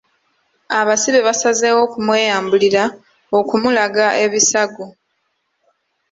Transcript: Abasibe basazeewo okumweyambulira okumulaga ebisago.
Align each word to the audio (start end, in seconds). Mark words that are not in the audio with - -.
Abasibe 0.79 1.19
basazeewo 1.27 1.79
okumweyambulira 1.87 2.83
okumulaga 3.39 4.05
ebisago. 4.25 4.85